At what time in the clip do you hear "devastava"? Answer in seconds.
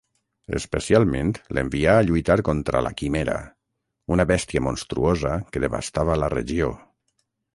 5.67-6.19